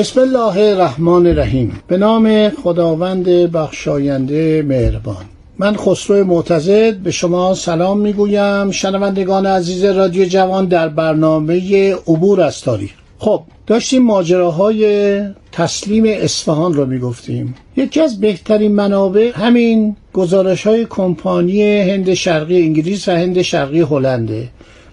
[0.00, 1.80] بسم الله الرحمن الرحیم.
[1.88, 5.24] به نام خداوند بخشاینده مهربان.
[5.58, 8.70] من خسرو معتزد به شما سلام می‌گویم.
[8.70, 12.90] شنوندگان عزیز رادیو جوان در برنامه عبور از تاریخ.
[13.18, 15.20] خب داشتیم ماجراهای
[15.52, 17.54] تسلیم اصفهان رو می‌گفتیم.
[17.76, 24.48] یکی از بهترین منابع همین گزارش های کمپانی هند شرقی انگلیس و هند شرقی هلنده.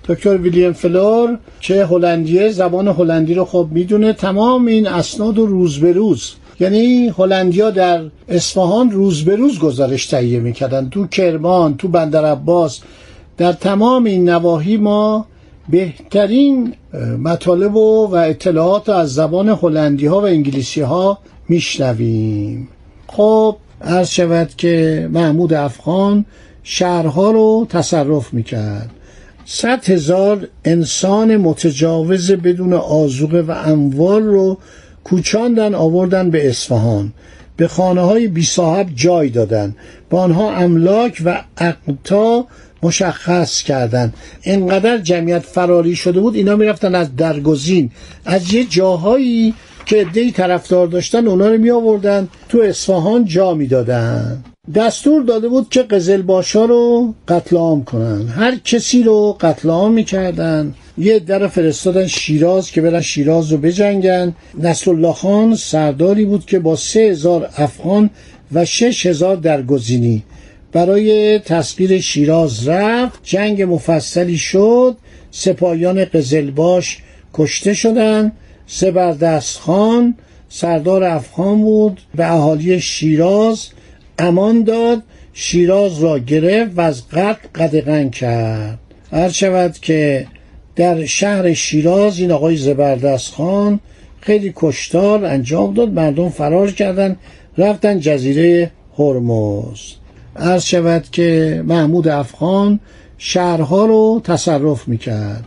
[0.07, 4.13] دکتر ویلیام فلور که هلندیه زبان هلندی رو خب می‌دونه.
[4.13, 6.33] تمام این اسناد و روز به روز.
[6.59, 10.89] یعنی هلندیا در اصفهان روز به روز گزارش تهیه می‌کردن.
[10.89, 12.79] تو کرمان تو بندر عباس.
[13.37, 15.25] در تمام این نواحی ما
[15.69, 16.73] بهترین
[17.23, 21.17] مطالب و, و اطلاعات از زبان هلندی ها و انگلیسی ها
[21.49, 22.67] میشنویم.
[23.07, 26.25] خب عرض شود که محمود افغان
[26.63, 28.89] شهرها رو تصرف می‌کرد.
[29.49, 34.57] صد هزار انسان متجاوز بدون آزوقه و اموال رو
[35.03, 37.13] کوچاندن آوردن به اصفهان.
[37.57, 39.75] به خانه های بی صاحب جای دادن.
[40.09, 42.45] با آنها املاک و اقتا
[42.83, 47.91] مشخص کردند انقدر جمعیت فراری شده بود اینا می‌رفتن از درگزین.
[48.25, 49.53] از یه جاهایی
[49.85, 54.43] که ادهی طرفدار داشتن اونا رو می آوردن تو اصفهان جا می‌دادن.
[54.75, 58.27] دستور داده بود که قزلباشا رو قتل عام کنن.
[58.27, 60.73] هر کسی رو قتل عام می‌کردن.
[60.97, 64.35] یه در فرستادن شیراز که برن شیراز رو بجنگن.
[64.59, 68.09] نصرالله خان سرداری بود که با سه هزار افغان
[68.53, 70.23] و شش هزار درگزینی.
[70.71, 74.97] برای تسخیر شیراز رفت جنگ مفصلی شد.
[75.31, 76.97] سپاهیان قزلباش
[77.33, 78.31] کشته شدن.
[78.67, 80.15] سبردست خان
[80.49, 82.01] سردار افغان بود.
[82.15, 83.67] به اهالی شیراز
[84.19, 88.79] امان داد شیراز را گرفت و از قتل قدغن کرد.
[89.11, 90.27] هر شود که
[90.75, 93.79] در شهر شیراز این آقای زبردست خان
[94.21, 97.15] خیلی کشتار انجام داد مردم فرار کردن
[97.57, 99.79] رفتن جزیره هرمز.
[100.35, 102.79] عرض شود که محمود افغان
[103.17, 105.45] شهرها رو تصرف می‌کرد.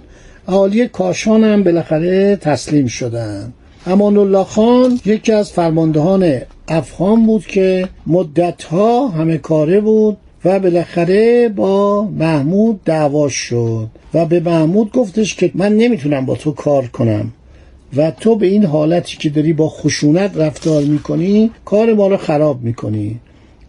[0.48, 3.54] اهالی کاشان هم بالاخره تسلیم شدند.
[3.86, 11.48] امان الله خان یکی از فرماندهان افغان بود که مدتها همه کاره بود و بالاخره
[11.48, 17.32] با محمود دعوا شد و به محمود گفتش که من نمی‌تونم با تو کار کنم
[17.96, 22.62] و تو به این حالتی که داری با خشونت رفتار می‌کنی کار ما رو خراب
[22.62, 23.20] می‌کنی.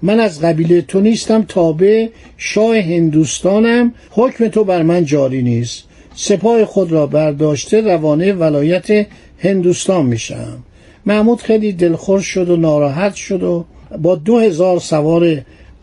[0.01, 2.07] من از قبیله تو نیستم تابع
[2.37, 3.93] شاه هندوستانم.
[4.09, 5.83] حکم تو بر من جاری نیست.
[6.15, 9.07] سپاه خود را برداشته روانه ولایت
[9.43, 10.63] هندوستان میشم.
[11.05, 13.65] محمود خیلی دلخور شد و ناراحت شد و
[14.01, 15.41] با دو هزار سوار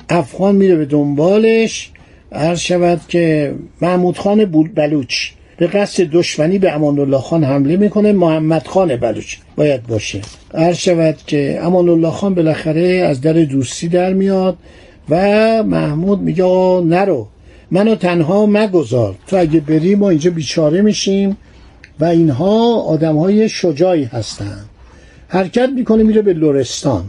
[0.09, 1.91] افغان میره به دنبالش.
[2.33, 8.13] عرض شود که محمود خان بلوچ به قصد دشمنی به امان الله خان حمله می‌کنه
[8.13, 10.21] محمد خان بلوچ باید باشه.
[10.55, 14.57] عرض شود که امان الله خان بالاخره از در دوستی در میاد
[15.09, 15.17] و
[15.63, 16.45] محمود میگه
[16.85, 17.27] نرو
[17.71, 19.15] منو تنها مگذار.
[19.27, 21.37] تو اگه بری ما اینجا بیچاره میشیم.
[22.01, 24.69] و اینها آدم های شجاعی هستند.
[25.29, 27.05] حرکت می‌کنه میره به لورستان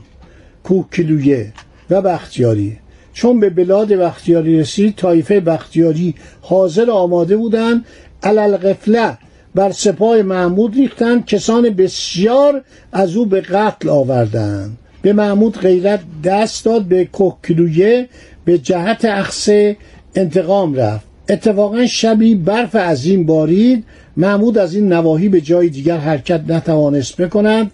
[0.64, 1.54] کوه کلویه
[1.90, 2.78] و بختیاری.
[3.14, 7.84] چون به بلاد بختیاری رسید طایفه بختیاری حاضر آماده بودن
[8.24, 9.18] علل غفله
[9.56, 12.62] بر سپاه محمود ریختن کسان بسیار
[12.92, 14.78] از او به قتل آوردند.
[15.02, 18.10] به محمود غیرت دست داد به کوکلویه
[18.46, 19.78] به جهت اخصه
[20.16, 21.06] انتقام رفت.
[21.30, 23.86] اتفاقا شبی برف عظیم بارید
[24.18, 27.72] محمود از این نواحی به جای دیگر حرکت نتوانست بکند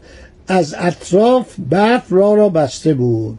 [0.47, 3.37] از اطراف برف را را بسته بود.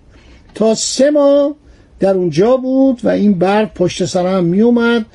[0.55, 1.55] تا سه ماه
[2.01, 5.07] در اونجا بود و این برف پشت سرم می اومد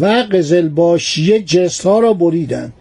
[0.00, 2.72] و قزلباشیه جست ها را بریدند.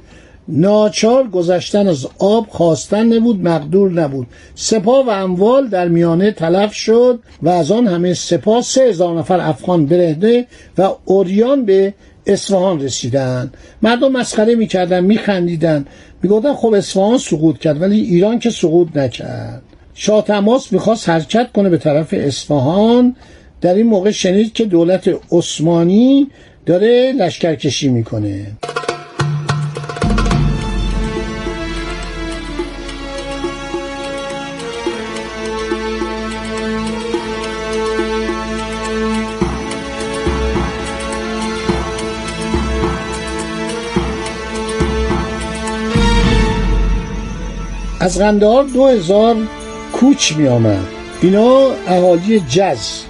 [0.47, 4.27] ناچار گذشتن از آب خواستن نبود مقدور نبود.
[4.55, 9.39] سپاه و اموال در میانه تلف شد و از آن همه سپاه سه هزار نفر
[9.39, 10.45] افغان برهنه
[10.77, 11.93] و اوریان به
[12.27, 13.51] اصفهان رسیدن.
[13.81, 15.85] مردم مسخره می‌کردن میخندیدن.
[16.23, 19.61] می‌گفتن خب اصفهان سقوط کرد ولی ایران که سقوط نکرد.
[19.93, 23.15] شاه تماس می‌خواست حرکت کنه به طرف اصفهان.
[23.61, 26.27] در این موقع شنید که دولت عثمانی
[26.65, 28.51] داره لشکرکشی می‌کنه.
[47.99, 49.35] از قندهار دو هزار
[49.93, 50.85] کوچ می آمد
[51.21, 53.01] اینا اهالی جز.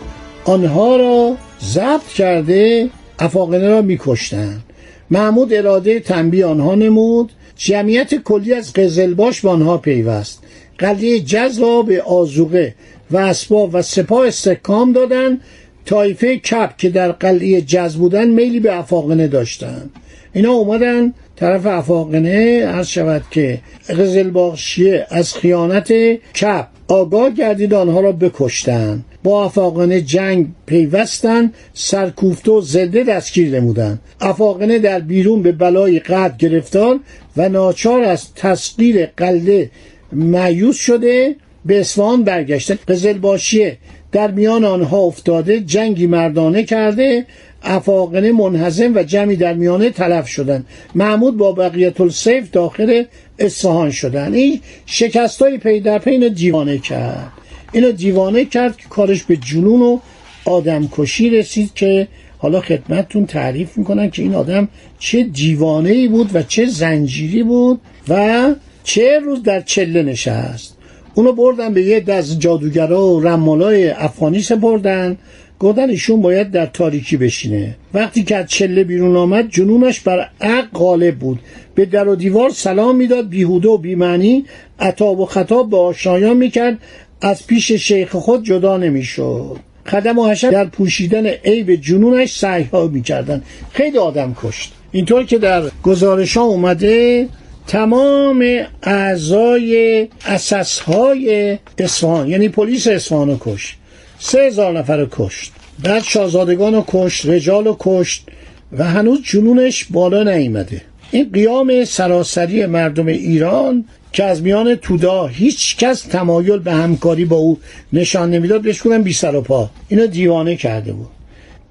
[0.46, 2.90] آنها را ضبط کرده
[3.20, 4.64] افاقنه را میکشتند
[5.12, 7.32] محمود اراده تنبیه آنها نمود.
[7.56, 10.44] جمعیت کلی از قزلباش به آنها پیوست.
[10.78, 12.76] قلعه جز را به آزوقه
[13.12, 15.42] و اسباب و سپاه استحکام دادند
[15.86, 19.92] تایفه کپ که در قلعه جز بودن میلی به افاقنه داشتند
[20.34, 25.94] اینا اومدن طرف افاقنه عرض شود که قزلباشیه از خیانت
[26.36, 34.02] کپ آگاه گردید آنها را بکشتند با افاقنه جنگ پیوستن سرکوفته و زنده دستگیر نمودند
[34.22, 37.00] افاقنه در بیرون به بلای قد گرفتار
[37.38, 39.70] و ناچار از تسقیر قلعه
[40.14, 41.36] معیوس شده
[41.66, 42.78] به اصفهان برگشتن.
[42.88, 43.78] قزلباشیه
[44.12, 47.26] در میان آنها افتاده جنگی مردانه کرده
[47.64, 50.66] افاقنه منحزم و جمعی در میانه تلف شدند
[50.96, 53.04] محمود با بقیت السیف داخل
[53.40, 54.34] اصفهان شدن.
[54.34, 57.32] این شکست های پی در پی اینو دیوانه کرد.
[57.72, 60.00] اینو دیوانه کرد که کارش به جنون و
[60.46, 62.08] آدم کشی رسید که
[62.38, 64.68] حالا خدمتتون تعریف می‌کنن که این آدم
[65.00, 68.46] چه دیوانه ای بود و چه زنجیری بود و
[68.84, 70.78] چه روز در چله نشست.
[71.16, 75.18] اونو بردن به یه دست جادوگرا و رمالای افغانی سپردن.
[75.60, 77.76] گفتن ایشون باید در تاریکی بشینه.
[77.94, 81.40] وقتی که از چله بیرون آمد جنونش بر عق غالب بود.
[81.76, 84.46] به در و دیوار سلام می‌داد بیهوده و بیمعنی.
[84.80, 86.78] عطاب و خطاب به آشنایان می‌کرد.
[87.22, 89.58] از پیش شیخ خود جدا نمی‌شد.
[89.86, 94.74] خدم و حشر در پوشیدن عیب جنونش سعی ها می‌کردن خیلی آدم کشت.
[94.92, 97.28] اینطور که در گزارش ها اومده
[97.68, 98.46] تمام
[98.84, 103.78] اعضای اساسهای اصفهان یعنی پلیس اصفهان کشت.
[104.20, 105.52] سه هزار نفر رو کشت.
[105.84, 108.28] بعد شاهزادگان رو کشت رجال رو کشت
[108.72, 110.82] و هنوز جنونش بالا نیامده.
[111.12, 117.36] این قیام سراسری مردم ایران که از میان تودا هیچ کس تمایل به همکاری با
[117.36, 117.60] او
[117.94, 119.70] نشان نمی‌داد بهش کنم بی سر و پا.
[119.88, 121.10] اینو دیوانه کرده بود.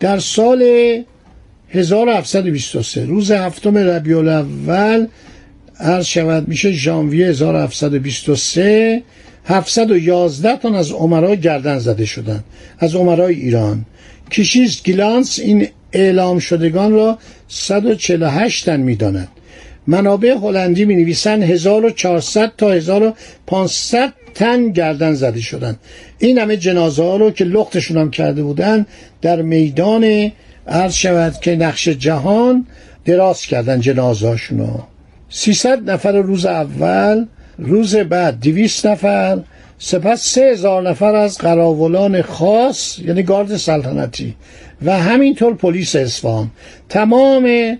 [0.01, 0.63] در سال
[1.71, 5.07] 1723 روز هفتم ربیع الاول
[5.81, 9.03] عرض شود میشه ژانویه 1723
[9.47, 12.45] 711 تن از عمرا گردن زده شدند.
[12.79, 13.85] از عمرای ایران.
[14.31, 19.29] کشیز گیلانس این اعلام شدگان را 148 تن می‌داند.
[19.87, 25.79] منابع هلندی می نویسند 1400 تا 1500 تن گردن زده شدند.
[26.19, 28.87] این همه جنازه ها رو که لختشون هم کرده بودن
[29.23, 30.33] در میدان
[30.67, 32.67] عرض شود که نقش جهان
[33.05, 34.79] دراز کردن جنازه هاشونو
[35.29, 37.27] 300 نفر روز اول
[37.59, 39.39] روز بعد 200 نفر
[39.79, 44.35] سپس سه هزار نفر از قراولان خاص یعنی گارد سلطنتی
[44.85, 46.51] و همینطور پلیس اصفهان.
[46.89, 47.77] تمام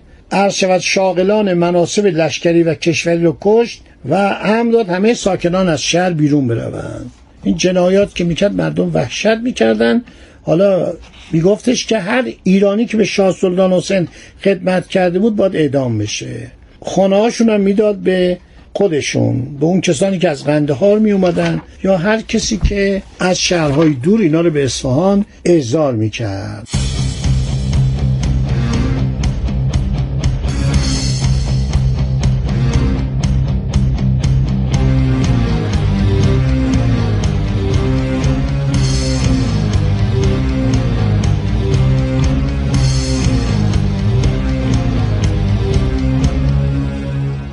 [0.51, 6.09] شود شاغلان مناسب لشکری و کشوری رو کشت و هم داد همه ساکنان از شهر
[6.09, 7.11] بیرون بروند.
[7.43, 10.03] این جنایات که می‌کرد مردم وحشت می‌کردن
[10.43, 10.93] حالا
[11.31, 14.07] میگفتش که هر ایرانی که به شاه سلطان حسین
[14.43, 16.47] خدمت کرده بود باید اعدام بشه.
[16.81, 18.37] خانه هاشون هم می‌داد به
[18.73, 23.89] خودشون به اون کسانی که از قندهار می اومدن یا هر کسی که از شهرهای
[23.89, 26.96] دور اینا رو به اصفهان اعزار می‌کرد.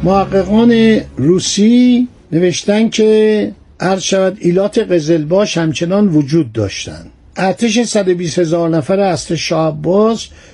[0.04, 7.11] محققان روسی نوشتن که عرض شود ایلات قزلباش همچنان وجود داشتند.
[7.37, 9.78] ارتش 120 هزار نفر اصل شاه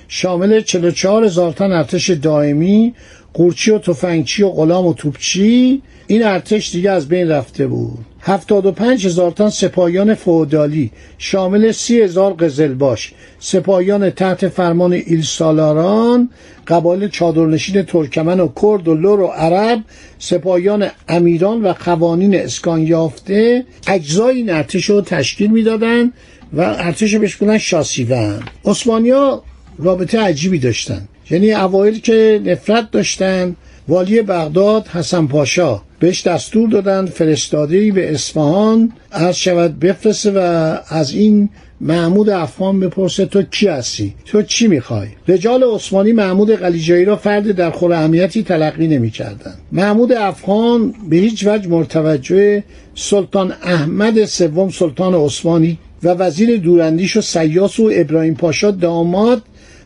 [0.07, 2.93] شامل 44 هزار تن ارتش دائمی
[3.33, 5.81] قورچی و تفنگچی و غلام و توپچی
[6.11, 8.05] این ارتش دیگه از بین رفته بود.
[8.21, 16.29] 75 هزار تن سپاهیان فودالی شامل 30 هزار قزلباش سپاهیان تحت فرمان ایل سالاران
[16.67, 19.79] قبایل چادرنشین ترکمن و کرد و لور و عرب
[20.19, 23.65] سپاهیان امیران و قوانین اسکان یافته.
[23.87, 26.13] اجزای این ارتش رو تشکیل می‌دادند
[26.53, 29.43] و ارتش بهش بودن شاسیون عثمانیا
[29.79, 31.07] رابطه عجیبی داشتن.
[31.29, 33.55] یعنی اوایل که نفرت داشتن
[33.87, 35.81] والی بغداد حسن پاشا.
[35.99, 41.49] بهش دستور دادند فرستاده به اصفهان عرض شود بفرسته و از این
[41.81, 47.51] محمود افغان بپرسه تو کی هستی؟ تو چی می‌خوای؟ رجال عثمانی محمود قلیجایی را فرد
[47.51, 49.57] در خور اهمیتی تلقی نمی‌کردند.
[49.71, 52.63] محمود افغان به هیچ وجه مرتوجه
[52.95, 59.41] سلطان احمد سوم سلطان عثمانی و وزیر دوراندیش و سیاس و ابراهیم پاشا داماد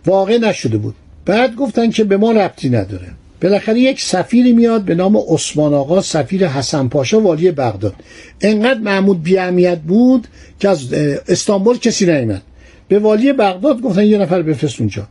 [0.05, 0.95] واقع نشده بود.
[1.25, 3.07] بعد گفتن که به ما ربطی نداره.
[3.41, 7.93] بالاخره یک سفیری میاد به نام عثمان آقا سفیر حسن پاشا والی بغداد.
[8.41, 10.27] انقدر محمود بیاهمیت بود
[10.59, 10.93] که از
[11.27, 12.41] استانبول کسی نیامد
[12.87, 15.07] به والی بغداد گفتن یه نفر بفرست اونجا.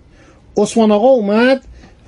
[0.56, 1.60] عثمان آقا اومد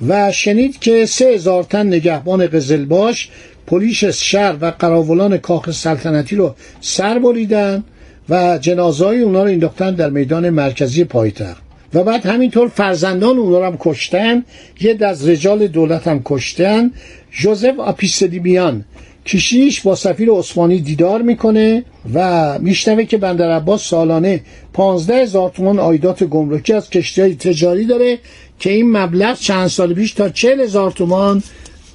[0.08, 3.30] و شنید که سه هزار تن نگهبان قزلباش
[3.66, 7.84] پلیس شهر و قراولان کاخ سلطنتی رو سر بریدن
[8.28, 11.65] و جنازهای اونا رو انداختن در میدان مرکزی پایتخت.
[11.94, 14.44] و بعد همینطور فرزندان اونا هم کشتن
[14.80, 16.90] یه از رجال دولت هم کشتن.
[17.30, 18.84] جوزف آپیسدیمیان
[19.26, 24.40] کشیش با سفیر عثمانی دیدار می‌کنه و میشنوه که بندر عباس سالانه
[24.72, 28.18] 15 هزار تومان آیدات گمرکی از کشتی تجاری داره
[28.58, 31.42] که این مبلغ چند سال پیش تا 40 هزار تومان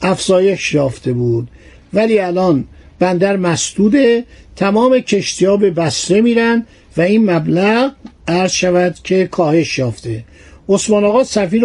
[0.02, 1.48] افزایش یافته بود.
[1.94, 2.66] ولی الان
[3.00, 4.24] بندر مسدوده
[4.56, 6.66] تمام کشتی ها به بسره میرن
[6.98, 7.92] و این مبلغ
[8.32, 10.24] عرض شود که کاهش یافته.
[10.70, 11.64] عثمان آقا سفیر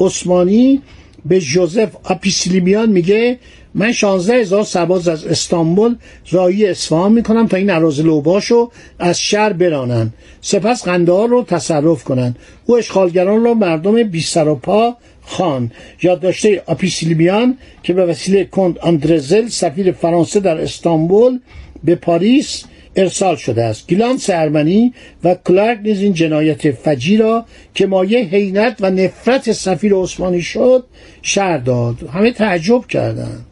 [0.00, 0.82] عثمانی
[1.24, 3.38] به جوزف اپیسلیمیان میگه
[3.74, 5.96] من 16 هزار سرباز از استانبول
[6.30, 10.12] رایی اصفهان می‌کنم تا این عراض لوباشو از شهر برانن.
[10.40, 12.36] سپس قندهار رو تصرف کنن.
[12.66, 15.70] او اشغالگران را مردم بی سر و پا خان
[16.02, 21.38] یادداشته آپیسیلیمیان که به وسیله کند آندرزل سفیر فرانسه در استانبول
[21.84, 22.64] به پاریس
[22.96, 23.88] ارسال شده است.
[23.88, 24.94] گیلانس ارمنی
[25.24, 27.44] و کلارک نیز این جنایت فجی را
[27.74, 30.84] که مایه حینت و نفرت سفیر عثمانی شد
[31.22, 31.96] شهر داد.
[32.12, 33.51] همه تعجب کردند.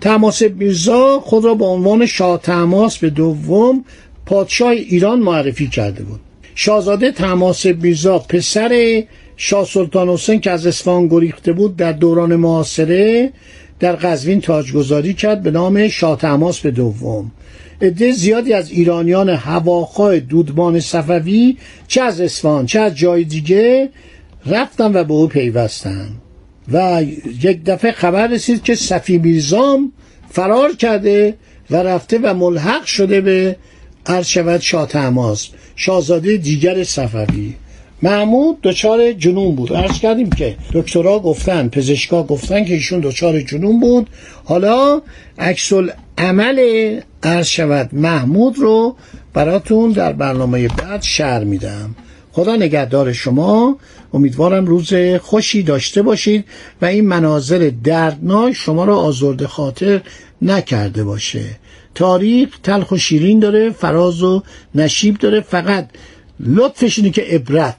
[0.00, 3.84] تماس میرزا خود را به عنوان شاه تماس به دوم
[4.26, 6.20] پادشاه ایران معرفی کرده بود.
[6.54, 9.02] شاهزاده تماس میرزا پسر
[9.36, 13.32] شاه سلطان حسین که از اصفهان گریخته بود در دوران معاصره
[13.80, 17.30] در قزوین تاجگذاری کرد به نام شاه تماس به دوم.
[17.82, 21.56] عده زیادی از ایرانیان هواخواه دودمان صفوی
[21.88, 23.88] چه از اصفهان چه از جای دیگه
[24.46, 26.08] رفتن و به او پیوستن.
[26.72, 27.02] و
[27.42, 29.92] یک دفعه خبر رسید که صفی میرزام
[30.30, 31.34] فرار کرده
[31.70, 33.56] و رفته و ملحق شده به
[34.24, 37.54] شود شاه تماس شاهزاده دیگر صفوی.
[38.02, 39.72] محمود دچار جنون بود.
[39.72, 44.10] عرض کردیم که دکترها گفتن پزشکا گفتن که ایشون دچار جنون بود.
[44.44, 45.02] حالا
[45.38, 45.72] عکس
[46.18, 46.60] عمل
[47.22, 48.96] عرض شود محمود رو
[49.34, 51.94] براتون در برنامه بعد شعر میدم.
[52.38, 53.78] خدا نگهدار شما.
[54.14, 56.44] امیدوارم روز خوشی داشته باشید
[56.82, 60.00] و این مناظر دردناک شما را آزرده خاطر
[60.42, 61.44] نکرده باشه.
[61.94, 64.42] تاریخ تلخ و شیرین داره فراز و
[64.74, 65.40] نشیب داره.
[65.40, 65.88] فقط
[66.40, 67.76] لطفش اینه که عبرت.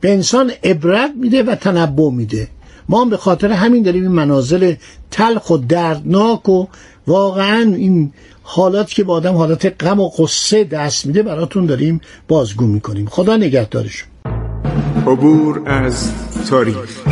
[0.00, 2.48] به انسان عبرت میده و تنبع میده.
[2.88, 4.74] ما هم به خاطر همین داریم این منازل
[5.10, 6.66] تلخ و دردناک و
[7.06, 8.12] واقعا این
[8.42, 13.06] حالات که با آدم حالات غم و قصه دست میده براتون داریم بازگو می‌کنیم.
[13.06, 14.08] خدا نگهدارشون.
[15.06, 16.12] عبور از
[16.50, 17.11] تاریخ.